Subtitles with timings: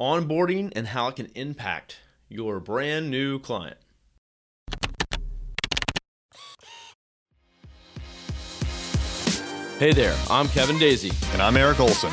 [0.00, 1.98] onboarding and how it can impact
[2.28, 3.76] your brand new client.
[9.78, 11.12] Hey there, I'm Kevin Daisy.
[11.32, 12.12] And I'm Eric Olson.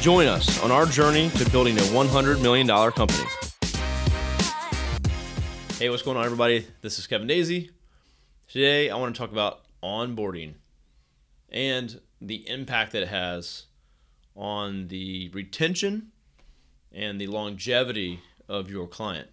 [0.00, 3.28] Join us on our journey to building a $100 million company.
[5.78, 6.66] Hey, what's going on, everybody?
[6.82, 7.70] This is Kevin Daisy.
[8.48, 10.54] Today, I want to talk about onboarding
[11.50, 13.66] and the impact that it has
[14.34, 16.12] on the retention
[16.92, 19.28] and the longevity of your client.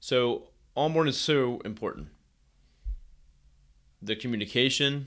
[0.00, 2.08] So, onboarding is so important.
[4.02, 5.06] The communication,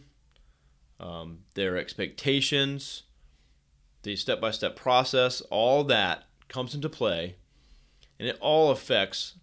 [0.99, 3.03] um, their expectations,
[4.03, 7.35] the step by step process, all that comes into play,
[8.19, 9.35] and it all affects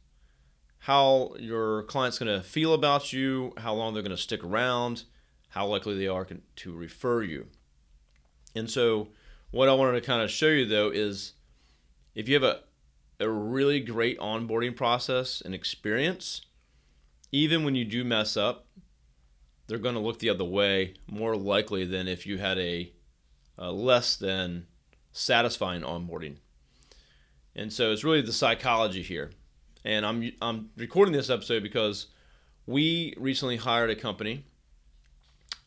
[0.79, 5.05] how your client's going to feel about you, how long they're going to stick around,
[5.51, 6.27] how likely they are
[6.57, 7.47] to refer you.
[8.55, 9.09] And so,
[9.51, 11.35] what I wanted to kind of show you though is
[12.15, 12.61] if you have a,
[13.21, 16.43] a really great onboarding process and experience,
[17.33, 18.67] even when you do mess up,
[19.67, 22.93] they're going to look the other way more likely than if you had a,
[23.59, 24.67] a less than
[25.13, 26.37] satisfying onboarding.
[27.57, 29.31] And so it's really the psychology here.
[29.85, 32.07] And I'm I'm recording this episode because
[32.67, 34.45] we recently hired a company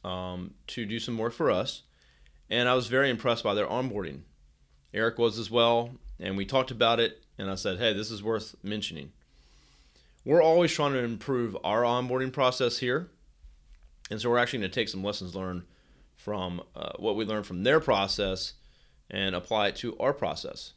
[0.03, 1.83] um, to do some work for us,
[2.49, 4.21] and I was very impressed by their onboarding.
[4.93, 7.23] Eric was as well, and we talked about it.
[7.37, 9.11] And I said, "Hey, this is worth mentioning."
[10.25, 13.09] We're always trying to improve our onboarding process here
[14.09, 15.63] and so we're actually going to take some lessons learned
[16.15, 18.53] from uh, what we learned from their process
[19.09, 20.73] and apply it to our process.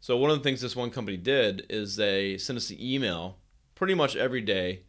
[0.00, 3.38] So, one of the things this one company did is they sent us the email
[3.74, 4.82] pretty much every day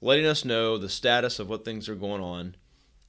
[0.00, 2.56] letting us know the status of what things are going on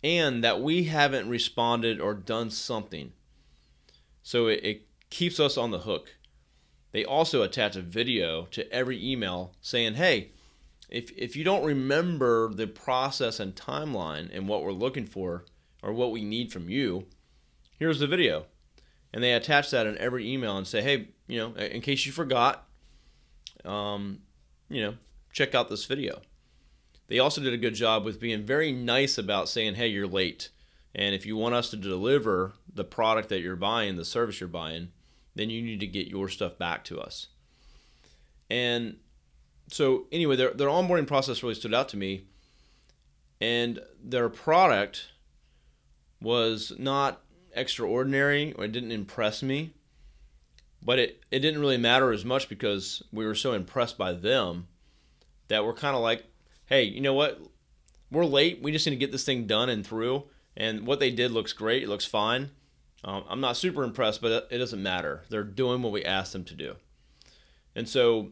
[0.04, 3.14] and that we haven't responded or done something.
[4.24, 6.16] So, it, it keeps us on the hook.
[6.92, 10.32] They also attach a video to every email saying, hey,
[10.90, 15.46] if if you don't remember the process and timeline and what we're looking for
[15.82, 17.08] or what we need from you,
[17.80, 18.46] here's the video.
[19.12, 22.12] And they attach that in every email and say, hey, you know, in case you
[22.12, 22.68] forgot,
[23.66, 24.20] um,
[24.70, 24.96] you know,
[25.32, 26.22] check out this video.
[27.08, 30.50] They also did a good job with being very nice about saying, hey, you're late.
[30.96, 34.50] And if you want us to deliver the product that you're buying, the service you're
[34.50, 34.90] buying,
[35.36, 37.28] then you need to get your stuff back to us.
[38.50, 38.98] And
[39.70, 42.26] so anyway, their their onboarding process really stood out to me,
[43.42, 45.10] and their product
[46.22, 47.22] was not
[47.56, 49.74] extraordinary or it didn't impress me,
[50.82, 54.68] but it it didn't really matter as much because we were so impressed by them
[55.48, 56.26] that we're kind of like,
[56.66, 57.42] hey, you know what?
[58.12, 58.62] We're late.
[58.62, 60.26] We just need to get this thing done and through.
[60.56, 61.84] And what they did looks great.
[61.84, 62.52] It looks fine.
[63.04, 65.24] Um, I'm not super impressed, but it doesn't matter.
[65.30, 66.76] They're doing what we asked them to do.
[67.76, 68.32] And so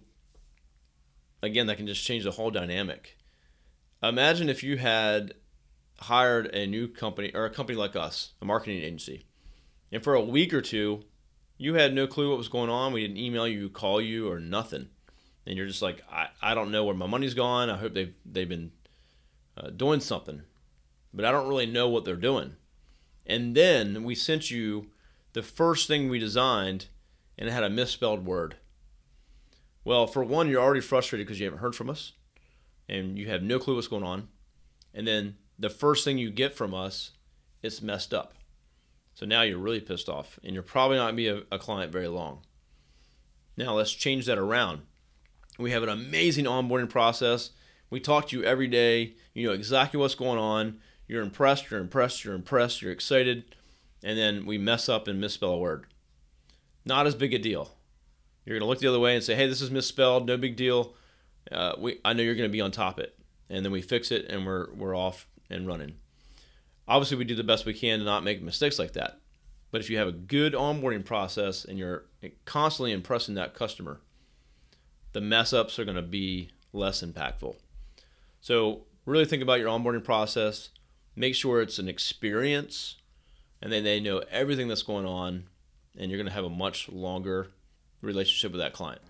[1.44, 3.18] again, that can just change the whole dynamic.
[4.04, 5.34] Imagine if you had
[6.00, 9.26] hired a new company or a company like us, a marketing agency,
[9.92, 11.04] and for a week or two,
[11.58, 12.94] you had no clue what was going on.
[12.94, 14.88] We didn't email you, call you, or nothing.
[15.46, 17.70] And you're just like, I, I don't know where my money's gone.
[17.70, 18.72] I hope they've, they've been
[19.58, 20.42] uh, doing something,
[21.14, 22.56] but I don't really know what they're doing.
[23.26, 24.88] And then we sent you
[25.34, 26.88] the first thing we designed,
[27.38, 28.56] and it had a misspelled word.
[29.84, 32.14] Well, for one, you're already frustrated because you haven't heard from us
[32.88, 34.28] and you have no clue what's going on.
[34.94, 37.12] And then the first thing you get from us
[37.64, 38.36] is messed up.
[39.14, 41.92] So now you're really pissed off and you're probably not to be a, a client
[41.92, 42.42] very long.
[43.58, 44.82] Now let's change that around.
[45.58, 47.52] We have an amazing onboarding process.
[47.90, 49.16] We talk to you every day.
[49.34, 50.80] You know exactly what's going on.
[51.12, 53.44] You're impressed, you're impressed, you're impressed, you're excited.
[54.02, 55.88] And then we mess up and misspell a word.
[56.86, 57.74] Not as big a deal.
[58.46, 60.26] You're going to look the other way and say, "Hey, this is misspelled.
[60.26, 60.94] No big deal.
[61.52, 63.20] Uh, we, I know you're going to be on top of it."
[63.50, 65.96] And then we fix it, and we're we're off and running.
[66.88, 69.20] Obviously, we do the best we can to not make mistakes like that.
[69.70, 72.06] But if you have a good onboarding process and you're
[72.46, 74.00] constantly impressing that customer,
[75.12, 77.58] the mess ups are going to be less impactful.
[78.40, 80.70] So, really think about your onboarding process.
[81.16, 82.96] Make sure it's an experience
[83.62, 85.44] and then they know everything that's going on,
[85.98, 87.52] and you're going to have a much longer
[88.02, 89.02] relationship with that client.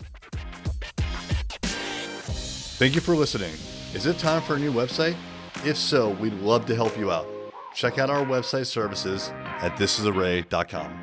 [2.78, 3.54] Thank you for listening.
[3.94, 5.16] Is it time for a new website?
[5.64, 7.26] If so, we'd love to help you out.
[7.74, 11.01] Check out our website services at thisisarray.com.